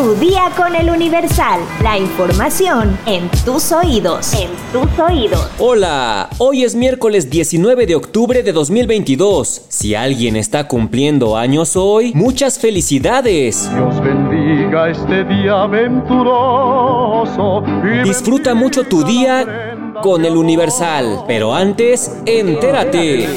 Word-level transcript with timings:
Tu 0.00 0.14
día 0.14 0.50
con 0.56 0.74
el 0.74 0.88
Universal. 0.88 1.60
La 1.82 1.98
información 1.98 2.98
en 3.04 3.28
tus 3.44 3.70
oídos. 3.70 4.32
En 4.32 4.48
tus 4.72 4.88
oídos. 4.98 5.46
Hola, 5.58 6.30
hoy 6.38 6.64
es 6.64 6.74
miércoles 6.74 7.28
19 7.28 7.84
de 7.84 7.96
octubre 7.96 8.42
de 8.42 8.50
2022. 8.50 9.66
Si 9.68 9.94
alguien 9.94 10.36
está 10.36 10.66
cumpliendo 10.66 11.36
años 11.36 11.76
hoy, 11.76 12.14
muchas 12.14 12.58
felicidades. 12.58 13.70
Dios 13.74 14.00
bendiga 14.00 14.88
este 14.88 15.22
día 15.24 15.64
aventuroso. 15.64 17.62
Disfruta 18.02 18.54
mucho 18.54 18.84
tu 18.84 19.04
día 19.04 19.76
con 20.02 20.24
el 20.24 20.34
Universal. 20.34 21.24
Pero 21.26 21.54
antes, 21.54 22.10
entérate. 22.24 23.28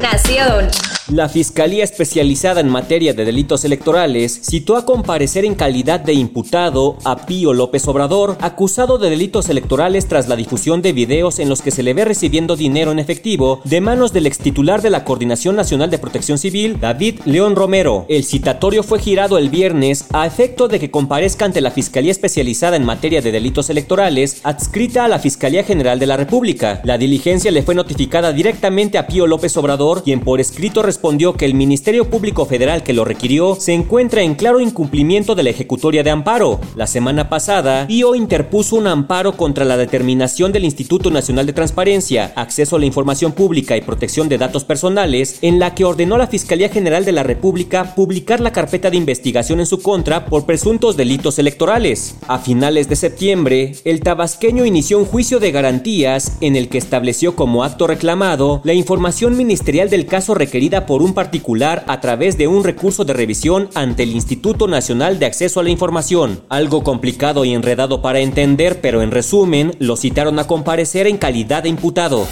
Nación. 0.00 0.97
La 1.10 1.30
Fiscalía 1.30 1.84
Especializada 1.84 2.60
en 2.60 2.68
Materia 2.68 3.14
de 3.14 3.24
Delitos 3.24 3.64
Electorales 3.64 4.40
citó 4.42 4.76
a 4.76 4.84
comparecer 4.84 5.46
en 5.46 5.54
calidad 5.54 6.00
de 6.00 6.12
imputado 6.12 6.98
a 7.02 7.24
Pío 7.24 7.54
López 7.54 7.88
Obrador, 7.88 8.36
acusado 8.42 8.98
de 8.98 9.08
delitos 9.08 9.48
electorales 9.48 10.06
tras 10.06 10.28
la 10.28 10.36
difusión 10.36 10.82
de 10.82 10.92
videos 10.92 11.38
en 11.38 11.48
los 11.48 11.62
que 11.62 11.70
se 11.70 11.82
le 11.82 11.94
ve 11.94 12.04
recibiendo 12.04 12.56
dinero 12.56 12.92
en 12.92 12.98
efectivo 12.98 13.62
de 13.64 13.80
manos 13.80 14.12
del 14.12 14.26
extitular 14.26 14.82
de 14.82 14.90
la 14.90 15.04
Coordinación 15.04 15.56
Nacional 15.56 15.88
de 15.88 15.98
Protección 15.98 16.36
Civil, 16.36 16.78
David 16.78 17.20
León 17.24 17.56
Romero. 17.56 18.04
El 18.10 18.24
citatorio 18.24 18.82
fue 18.82 18.98
girado 18.98 19.38
el 19.38 19.48
viernes 19.48 20.04
a 20.12 20.26
efecto 20.26 20.68
de 20.68 20.78
que 20.78 20.90
comparezca 20.90 21.46
ante 21.46 21.62
la 21.62 21.70
Fiscalía 21.70 22.12
Especializada 22.12 22.76
en 22.76 22.84
Materia 22.84 23.22
de 23.22 23.32
Delitos 23.32 23.70
Electorales, 23.70 24.42
adscrita 24.42 25.06
a 25.06 25.08
la 25.08 25.18
Fiscalía 25.18 25.64
General 25.64 25.98
de 25.98 26.06
la 26.06 26.18
República. 26.18 26.82
La 26.84 26.98
diligencia 26.98 27.50
le 27.50 27.62
fue 27.62 27.74
notificada 27.74 28.34
directamente 28.34 28.98
a 28.98 29.06
Pío 29.06 29.26
López 29.26 29.56
Obrador, 29.56 30.02
quien 30.02 30.20
por 30.20 30.38
escrito 30.38 30.82
respondió 30.82 30.97
que 31.36 31.44
el 31.44 31.54
Ministerio 31.54 32.10
Público 32.10 32.44
Federal 32.44 32.82
que 32.82 32.92
lo 32.92 33.04
requirió 33.04 33.54
se 33.54 33.72
encuentra 33.72 34.22
en 34.22 34.34
claro 34.34 34.60
incumplimiento 34.60 35.34
de 35.34 35.42
la 35.42 35.50
ejecutoria 35.50 36.02
de 36.02 36.10
amparo. 36.10 36.60
La 36.74 36.86
semana 36.86 37.28
pasada, 37.28 37.86
Pío 37.86 38.14
interpuso 38.14 38.76
un 38.76 38.86
amparo 38.86 39.36
contra 39.36 39.64
la 39.64 39.76
determinación 39.76 40.52
del 40.52 40.64
Instituto 40.64 41.10
Nacional 41.10 41.46
de 41.46 41.52
Transparencia, 41.52 42.32
Acceso 42.34 42.76
a 42.76 42.78
la 42.78 42.86
Información 42.86 43.32
Pública 43.32 43.76
y 43.76 43.80
Protección 43.80 44.28
de 44.28 44.38
Datos 44.38 44.64
Personales, 44.64 45.38
en 45.40 45.58
la 45.58 45.74
que 45.74 45.84
ordenó 45.84 46.16
a 46.16 46.18
la 46.18 46.26
Fiscalía 46.26 46.68
General 46.68 47.04
de 47.04 47.12
la 47.12 47.22
República 47.22 47.94
publicar 47.94 48.40
la 48.40 48.52
carpeta 48.52 48.90
de 48.90 48.96
investigación 48.96 49.60
en 49.60 49.66
su 49.66 49.80
contra 49.80 50.26
por 50.26 50.46
presuntos 50.46 50.96
delitos 50.96 51.38
electorales. 51.38 52.16
A 52.26 52.38
finales 52.38 52.88
de 52.88 52.96
septiembre, 52.96 53.76
el 53.84 54.00
tabasqueño 54.00 54.66
inició 54.66 54.98
un 54.98 55.06
juicio 55.06 55.38
de 55.38 55.52
garantías 55.52 56.36
en 56.40 56.56
el 56.56 56.68
que 56.68 56.78
estableció 56.78 57.34
como 57.34 57.64
acto 57.64 57.86
reclamado 57.86 58.60
la 58.64 58.74
información 58.74 59.36
ministerial 59.36 59.88
del 59.88 60.06
caso 60.06 60.34
requerida 60.34 60.86
por 60.88 61.02
un 61.02 61.12
particular 61.12 61.84
a 61.86 62.00
través 62.00 62.38
de 62.38 62.48
un 62.48 62.64
recurso 62.64 63.04
de 63.04 63.12
revisión 63.12 63.68
ante 63.74 64.04
el 64.04 64.12
Instituto 64.12 64.66
Nacional 64.66 65.18
de 65.18 65.26
Acceso 65.26 65.60
a 65.60 65.62
la 65.62 65.68
Información. 65.68 66.40
Algo 66.48 66.82
complicado 66.82 67.44
y 67.44 67.52
enredado 67.52 68.00
para 68.00 68.20
entender, 68.20 68.80
pero 68.80 69.02
en 69.02 69.10
resumen, 69.10 69.76
lo 69.80 69.96
citaron 69.96 70.38
a 70.38 70.46
comparecer 70.46 71.06
en 71.06 71.18
calidad 71.18 71.64
de 71.64 71.68
imputado. 71.68 72.26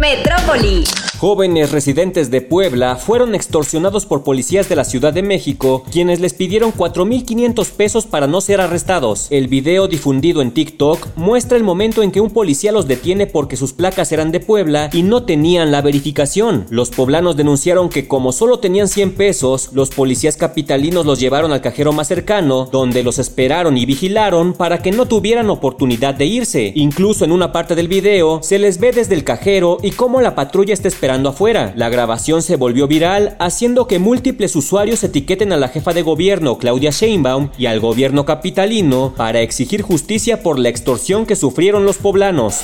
Metrópoli. 0.00 0.84
Jóvenes 1.22 1.70
residentes 1.70 2.32
de 2.32 2.40
Puebla 2.40 2.96
fueron 2.96 3.36
extorsionados 3.36 4.06
por 4.06 4.24
policías 4.24 4.68
de 4.68 4.74
la 4.74 4.82
Ciudad 4.82 5.12
de 5.12 5.22
México, 5.22 5.84
quienes 5.92 6.18
les 6.18 6.34
pidieron 6.34 6.72
4.500 6.72 7.70
pesos 7.70 8.06
para 8.06 8.26
no 8.26 8.40
ser 8.40 8.60
arrestados. 8.60 9.28
El 9.30 9.46
video 9.46 9.86
difundido 9.86 10.42
en 10.42 10.50
TikTok 10.50 11.14
muestra 11.14 11.56
el 11.56 11.62
momento 11.62 12.02
en 12.02 12.10
que 12.10 12.20
un 12.20 12.30
policía 12.30 12.72
los 12.72 12.88
detiene 12.88 13.28
porque 13.28 13.56
sus 13.56 13.72
placas 13.72 14.10
eran 14.10 14.32
de 14.32 14.40
Puebla 14.40 14.90
y 14.92 15.04
no 15.04 15.22
tenían 15.22 15.70
la 15.70 15.80
verificación. 15.80 16.66
Los 16.70 16.90
poblanos 16.90 17.36
denunciaron 17.36 17.88
que 17.88 18.08
como 18.08 18.32
solo 18.32 18.58
tenían 18.58 18.88
100 18.88 19.12
pesos, 19.12 19.70
los 19.72 19.90
policías 19.90 20.36
capitalinos 20.36 21.06
los 21.06 21.20
llevaron 21.20 21.52
al 21.52 21.60
cajero 21.60 21.92
más 21.92 22.08
cercano, 22.08 22.68
donde 22.72 23.04
los 23.04 23.20
esperaron 23.20 23.78
y 23.78 23.86
vigilaron 23.86 24.54
para 24.54 24.82
que 24.82 24.90
no 24.90 25.06
tuvieran 25.06 25.50
oportunidad 25.50 26.16
de 26.16 26.26
irse. 26.26 26.72
Incluso 26.74 27.24
en 27.24 27.30
una 27.30 27.52
parte 27.52 27.76
del 27.76 27.86
video 27.86 28.42
se 28.42 28.58
les 28.58 28.80
ve 28.80 28.90
desde 28.90 29.14
el 29.14 29.22
cajero 29.22 29.78
y 29.84 29.92
cómo 29.92 30.20
la 30.20 30.34
patrulla 30.34 30.74
está 30.74 30.88
esperando 30.88 31.11
afuera. 31.12 31.72
La 31.76 31.88
grabación 31.88 32.42
se 32.42 32.56
volvió 32.56 32.88
viral, 32.88 33.36
haciendo 33.38 33.86
que 33.86 33.98
múltiples 33.98 34.56
usuarios 34.56 35.04
etiqueten 35.04 35.52
a 35.52 35.56
la 35.56 35.68
jefa 35.68 35.92
de 35.92 36.02
gobierno, 36.02 36.58
Claudia 36.58 36.90
Sheinbaum, 36.90 37.50
y 37.58 37.66
al 37.66 37.80
gobierno 37.80 38.24
capitalino 38.24 39.14
para 39.16 39.40
exigir 39.40 39.82
justicia 39.82 40.42
por 40.42 40.58
la 40.58 40.68
extorsión 40.68 41.26
que 41.26 41.36
sufrieron 41.36 41.84
los 41.84 41.98
poblanos. 41.98 42.60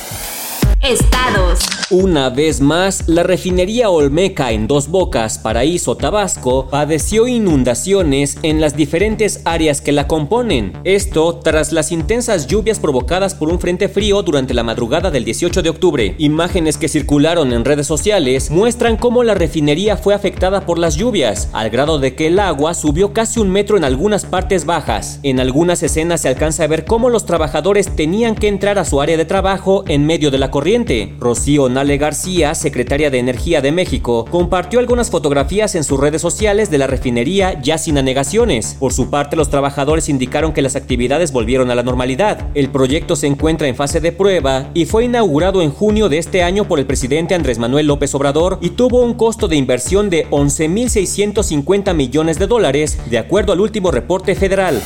Estados. 0.81 1.78
Una 1.91 2.29
vez 2.29 2.61
más, 2.61 3.07
la 3.07 3.23
refinería 3.23 3.89
Olmeca 3.89 4.51
en 4.51 4.67
Dos 4.67 4.89
Bocas, 4.89 5.39
Paraíso, 5.39 5.97
Tabasco, 5.97 6.67
padeció 6.69 7.27
inundaciones 7.27 8.37
en 8.43 8.61
las 8.61 8.75
diferentes 8.75 9.41
áreas 9.43 9.81
que 9.81 9.91
la 9.91 10.07
componen. 10.07 10.73
Esto 10.83 11.39
tras 11.43 11.71
las 11.71 11.91
intensas 11.91 12.45
lluvias 12.45 12.77
provocadas 12.77 13.33
por 13.33 13.49
un 13.49 13.59
frente 13.59 13.89
frío 13.89 14.21
durante 14.21 14.53
la 14.53 14.61
madrugada 14.61 15.09
del 15.09 15.25
18 15.25 15.63
de 15.63 15.69
octubre. 15.71 16.13
Imágenes 16.19 16.77
que 16.77 16.89
circularon 16.89 17.53
en 17.53 17.65
redes 17.65 17.87
sociales 17.87 18.51
muestran 18.51 18.95
cómo 18.95 19.23
la 19.23 19.33
refinería 19.33 19.97
fue 19.97 20.13
afectada 20.13 20.67
por 20.67 20.77
las 20.77 20.95
lluvias, 20.95 21.49
al 21.53 21.71
grado 21.71 21.97
de 21.97 22.13
que 22.13 22.27
el 22.27 22.37
agua 22.37 22.75
subió 22.75 23.13
casi 23.13 23.39
un 23.39 23.49
metro 23.49 23.77
en 23.77 23.83
algunas 23.83 24.25
partes 24.25 24.65
bajas. 24.65 25.19
En 25.23 25.39
algunas 25.39 25.81
escenas 25.81 26.21
se 26.21 26.27
alcanza 26.27 26.65
a 26.65 26.67
ver 26.67 26.85
cómo 26.85 27.09
los 27.09 27.25
trabajadores 27.25 27.95
tenían 27.95 28.35
que 28.35 28.47
entrar 28.47 28.77
a 28.77 28.85
su 28.85 29.01
área 29.01 29.17
de 29.17 29.25
trabajo 29.25 29.85
en 29.87 30.05
medio 30.05 30.29
de 30.29 30.37
la 30.37 30.51
corriente. 30.51 31.15
Rocío 31.19 31.67
Nale 31.79 31.97
García, 31.97 32.55
secretaria 32.55 33.09
de 33.09 33.19
Energía 33.19 33.61
de 33.61 33.71
México, 33.71 34.25
compartió 34.29 34.79
algunas 34.79 35.09
fotografías 35.09 35.75
en 35.75 35.85
sus 35.85 35.97
redes 35.97 36.21
sociales 36.21 36.69
de 36.69 36.77
la 36.77 36.87
refinería 36.87 37.61
ya 37.61 37.77
sin 37.77 37.97
anegaciones. 37.97 38.75
Por 38.77 38.91
su 38.91 39.09
parte, 39.09 39.37
los 39.37 39.49
trabajadores 39.49 40.09
indicaron 40.09 40.51
que 40.51 40.61
las 40.61 40.75
actividades 40.75 41.31
volvieron 41.31 41.71
a 41.71 41.75
la 41.75 41.83
normalidad. 41.83 42.49
El 42.53 42.69
proyecto 42.69 43.15
se 43.15 43.27
encuentra 43.27 43.69
en 43.69 43.77
fase 43.77 44.01
de 44.01 44.11
prueba 44.11 44.71
y 44.73 44.87
fue 44.87 45.05
inaugurado 45.05 45.61
en 45.61 45.71
junio 45.71 46.09
de 46.09 46.17
este 46.17 46.43
año 46.43 46.65
por 46.65 46.79
el 46.79 46.85
presidente 46.85 47.33
Andrés 47.33 47.59
Manuel 47.59 47.87
López 47.87 48.13
Obrador 48.13 48.57
y 48.59 48.71
tuvo 48.71 49.01
un 49.01 49.13
costo 49.13 49.47
de 49.47 49.55
inversión 49.55 50.09
de 50.09 50.29
11.650 50.31 51.93
millones 51.93 52.39
de 52.39 52.47
dólares, 52.47 52.99
de 53.09 53.19
acuerdo 53.19 53.53
al 53.53 53.61
último 53.61 53.89
reporte 53.89 54.35
federal. 54.35 54.81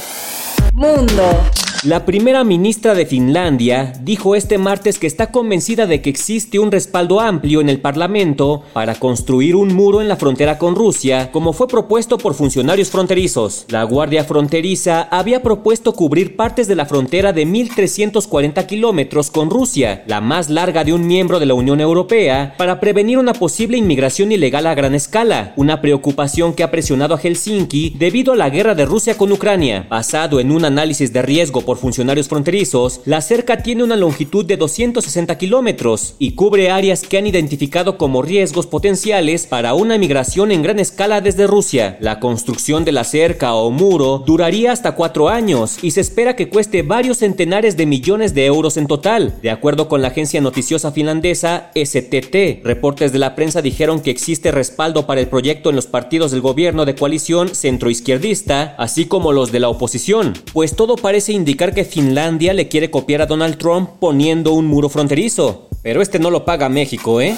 Mundo. 0.76 1.24
La 1.86 2.06
primera 2.06 2.46
ministra 2.46 2.94
de 2.94 3.06
Finlandia 3.06 3.92
dijo 4.04 4.36
este 4.36 4.58
martes 4.58 4.98
que 4.98 5.06
está 5.06 5.32
convencida 5.32 5.86
de 5.86 6.02
que 6.02 6.10
existe 6.10 6.58
un 6.58 6.72
respaldo 6.72 7.20
amplio 7.20 7.60
en 7.60 7.68
el 7.68 7.82
Parlamento 7.82 8.64
para 8.72 8.96
construir 8.96 9.58
un 9.58 9.76
muro 9.76 10.00
en 10.00 10.08
la 10.08 10.16
frontera 10.16 10.58
con 10.58 10.76
Rusia, 10.76 11.30
como 11.34 11.52
fue 11.52 11.68
propuesto 11.68 12.18
por 12.18 12.36
funcionarios 12.36 12.90
fronterizos. 12.90 13.66
La 13.68 13.84
Guardia 13.84 14.24
Fronteriza 14.24 15.02
había 15.12 15.44
propuesto 15.44 15.92
cubrir 15.92 16.38
partes 16.38 16.70
de 16.70 16.76
la 16.76 16.86
frontera 16.86 17.34
de 17.34 17.46
1.340 17.46 18.66
kilómetros 18.66 19.30
con 19.30 19.50
Rusia, 19.50 20.06
la 20.08 20.22
más 20.22 20.50
larga 20.50 20.86
de 20.86 20.94
un 20.94 21.06
miembro 21.06 21.38
de 21.42 21.48
la 21.48 21.54
Unión 21.54 21.82
Europea, 21.82 22.56
para 22.58 22.80
prevenir 22.80 23.18
una 23.18 23.34
posible 23.34 23.76
inmigración 23.76 24.32
ilegal 24.32 24.68
a 24.68 24.74
gran 24.74 24.96
escala, 24.96 25.52
una 25.58 25.82
preocupación 25.82 26.54
que 26.54 26.64
ha 26.64 26.72
presionado 26.72 27.14
a 27.14 27.18
Helsinki 27.18 27.94
debido 28.00 28.32
a 28.32 28.38
la 28.38 28.50
guerra 28.50 28.74
de 28.74 28.86
Rusia 28.86 29.18
con 29.18 29.34
Ucrania. 29.34 29.86
Basado 29.90 30.40
en 30.40 30.50
un 30.50 30.64
análisis 30.64 31.12
de 31.12 31.22
riesgo 31.22 31.60
por 31.60 31.73
funcionarios 31.80 32.28
fronterizos, 32.28 33.02
la 33.06 33.22
cerca 33.22 33.64
tiene 33.64 33.84
una 33.84 33.96
longitud 33.96 34.46
de 34.46 34.58
260 34.58 35.38
kilómetros 35.38 36.16
y 36.20 36.32
cubre 36.32 36.70
áreas 36.70 37.02
que 37.02 37.18
han 37.18 37.28
identificado 37.28 37.98
como 37.98 38.22
riesgos 38.22 38.68
potenciales 38.68 39.48
para 39.48 39.74
una 39.74 39.98
migración 39.98 40.52
en 40.52 40.62
gran 40.62 40.80
escala 40.80 41.22
desde 41.22 41.48
Rusia. 41.48 41.98
La 42.00 42.20
construcción 42.20 42.86
de 42.86 42.92
la 42.92 43.04
cerca 43.04 43.54
o 43.54 43.72
muro 43.72 44.24
duraría 44.26 44.72
hasta 44.72 44.96
cuatro 44.96 45.30
años 45.30 45.78
y 45.82 45.92
se 45.92 46.02
espera 46.02 46.36
que 46.36 46.50
cueste 46.50 46.82
varios 46.82 47.20
centenares 47.20 47.78
de 47.78 47.86
millones 47.86 48.34
de 48.34 48.46
euros 48.46 48.78
en 48.78 48.88
total, 48.88 49.36
de 49.42 49.50
acuerdo 49.50 49.88
con 49.88 50.02
la 50.02 50.10
agencia 50.10 50.42
noticiosa 50.42 50.92
finlandesa 50.92 51.72
STT. 51.76 52.64
Reportes 52.64 53.12
de 53.12 53.20
la 53.20 53.36
prensa 53.36 53.62
dijeron 53.62 54.02
que 54.02 54.12
existe 54.12 54.52
respaldo 54.52 55.06
para 55.06 55.22
el 55.22 55.28
proyecto 55.28 55.70
en 55.70 55.76
los 55.76 55.88
partidos 55.88 56.32
del 56.32 56.42
gobierno 56.42 56.86
de 56.86 56.96
coalición 56.96 57.56
centroizquierdista, 57.56 58.76
así 58.78 59.06
como 59.06 59.32
los 59.32 59.52
de 59.52 59.60
la 59.60 59.70
oposición, 59.70 60.34
pues 60.52 60.76
todo 60.76 60.96
parece 60.96 61.34
indicar 61.34 61.63
que 61.72 61.86
Finlandia 61.86 62.54
le 62.54 62.68
quiere 62.68 62.92
copiar 62.92 63.22
a 63.22 63.26
Donald 63.26 63.58
Trump 63.58 63.92
poniendo 64.00 64.52
un 64.54 64.66
muro 64.66 64.90
fronterizo. 64.90 65.70
Pero 65.82 66.02
este 66.02 66.20
no 66.20 66.30
lo 66.30 66.44
paga 66.44 66.68
México, 66.68 67.22
¿eh? 67.22 67.36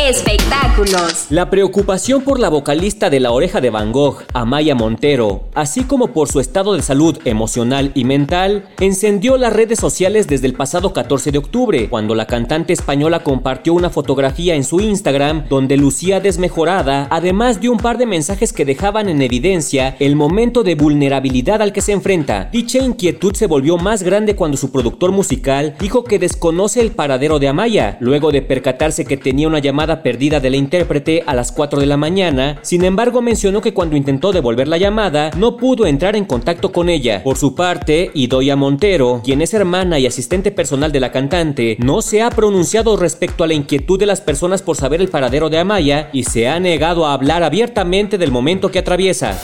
Espectáculos. 0.00 1.26
La 1.28 1.50
preocupación 1.50 2.22
por 2.22 2.38
la 2.38 2.48
vocalista 2.48 3.10
de 3.10 3.18
La 3.18 3.32
Oreja 3.32 3.60
de 3.60 3.70
Van 3.70 3.90
Gogh, 3.90 4.22
Amaya 4.32 4.76
Montero, 4.76 5.48
así 5.54 5.82
como 5.82 6.12
por 6.12 6.28
su 6.28 6.38
estado 6.38 6.74
de 6.74 6.82
salud 6.82 7.18
emocional 7.24 7.90
y 7.96 8.04
mental, 8.04 8.68
encendió 8.78 9.36
las 9.36 9.52
redes 9.52 9.80
sociales 9.80 10.28
desde 10.28 10.46
el 10.46 10.54
pasado 10.54 10.92
14 10.92 11.32
de 11.32 11.38
octubre, 11.38 11.88
cuando 11.88 12.14
la 12.14 12.26
cantante 12.26 12.72
española 12.72 13.24
compartió 13.24 13.74
una 13.74 13.90
fotografía 13.90 14.54
en 14.54 14.62
su 14.62 14.78
Instagram 14.78 15.48
donde 15.48 15.76
lucía 15.76 16.20
desmejorada, 16.20 17.08
además 17.10 17.60
de 17.60 17.68
un 17.68 17.78
par 17.78 17.98
de 17.98 18.06
mensajes 18.06 18.52
que 18.52 18.64
dejaban 18.64 19.08
en 19.08 19.20
evidencia 19.20 19.96
el 19.98 20.14
momento 20.14 20.62
de 20.62 20.76
vulnerabilidad 20.76 21.60
al 21.60 21.72
que 21.72 21.80
se 21.80 21.90
enfrenta. 21.90 22.48
Dicha 22.52 22.78
inquietud 22.78 23.34
se 23.34 23.48
volvió 23.48 23.78
más 23.78 24.04
grande 24.04 24.36
cuando 24.36 24.56
su 24.56 24.70
productor 24.70 25.10
musical 25.10 25.74
dijo 25.80 26.04
que 26.04 26.20
desconoce 26.20 26.80
el 26.80 26.92
paradero 26.92 27.40
de 27.40 27.48
Amaya, 27.48 27.96
luego 27.98 28.30
de 28.30 28.42
percatarse 28.42 29.04
que 29.04 29.16
tenía 29.16 29.48
una 29.48 29.58
llamada 29.58 29.87
perdida 29.96 30.40
de 30.40 30.50
la 30.50 30.56
intérprete 30.56 31.22
a 31.26 31.34
las 31.34 31.52
4 31.52 31.80
de 31.80 31.86
la 31.86 31.96
mañana, 31.96 32.58
sin 32.62 32.84
embargo 32.84 33.22
mencionó 33.22 33.60
que 33.60 33.74
cuando 33.74 33.96
intentó 33.96 34.32
devolver 34.32 34.68
la 34.68 34.78
llamada 34.78 35.30
no 35.36 35.56
pudo 35.56 35.86
entrar 35.86 36.16
en 36.16 36.24
contacto 36.24 36.72
con 36.72 36.88
ella. 36.88 37.22
Por 37.24 37.36
su 37.36 37.54
parte, 37.54 38.10
Idoia 38.14 38.56
Montero, 38.56 39.20
quien 39.24 39.42
es 39.42 39.54
hermana 39.54 39.98
y 39.98 40.06
asistente 40.06 40.50
personal 40.50 40.92
de 40.92 41.00
la 41.00 41.12
cantante, 41.12 41.76
no 41.80 42.02
se 42.02 42.22
ha 42.22 42.30
pronunciado 42.30 42.96
respecto 42.96 43.44
a 43.44 43.46
la 43.46 43.54
inquietud 43.54 43.98
de 43.98 44.06
las 44.06 44.20
personas 44.20 44.62
por 44.62 44.76
saber 44.76 45.00
el 45.00 45.08
paradero 45.08 45.50
de 45.50 45.58
Amaya 45.58 46.10
y 46.12 46.24
se 46.24 46.48
ha 46.48 46.60
negado 46.60 47.06
a 47.06 47.12
hablar 47.12 47.42
abiertamente 47.42 48.18
del 48.18 48.30
momento 48.30 48.70
que 48.70 48.78
atraviesa. 48.78 49.38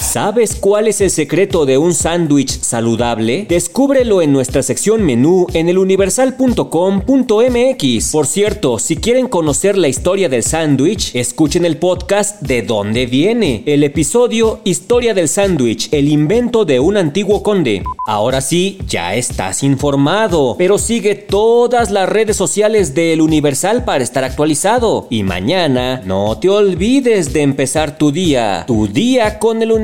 ¿Sabes 0.00 0.56
cuál 0.56 0.88
es 0.88 1.00
el 1.00 1.10
secreto 1.10 1.66
de 1.66 1.78
un 1.78 1.94
sándwich 1.94 2.60
saludable? 2.60 3.46
Descúbrelo 3.48 4.22
en 4.22 4.32
nuestra 4.32 4.62
sección 4.62 5.02
menú 5.02 5.46
en 5.54 5.68
eluniversal.com.mx. 5.68 8.12
Por 8.12 8.26
cierto, 8.26 8.78
si 8.78 8.96
quieren 8.96 9.28
conocer 9.28 9.78
la 9.78 9.88
historia 9.88 10.28
del 10.28 10.42
sándwich, 10.42 11.14
escuchen 11.14 11.64
el 11.64 11.78
podcast 11.78 12.42
De 12.42 12.62
dónde 12.62 13.06
viene, 13.06 13.62
el 13.66 13.84
episodio 13.84 14.60
Historia 14.64 15.14
del 15.14 15.28
sándwich, 15.28 15.88
el 15.92 16.08
invento 16.08 16.64
de 16.64 16.80
un 16.80 16.96
antiguo 16.96 17.42
conde. 17.42 17.82
Ahora 18.06 18.40
sí, 18.40 18.78
ya 18.86 19.14
estás 19.14 19.62
informado, 19.62 20.56
pero 20.58 20.78
sigue 20.78 21.14
todas 21.14 21.90
las 21.90 22.08
redes 22.08 22.36
sociales 22.36 22.94
de 22.94 23.14
El 23.14 23.20
Universal 23.20 23.84
para 23.84 24.04
estar 24.04 24.24
actualizado. 24.24 25.06
Y 25.10 25.22
mañana, 25.22 26.02
no 26.04 26.38
te 26.38 26.48
olvides 26.48 27.32
de 27.32 27.42
empezar 27.42 27.96
tu 27.96 28.10
día, 28.12 28.64
tu 28.66 28.88
día 28.88 29.38
con 29.38 29.62
el 29.62 29.70
Universal 29.70 29.83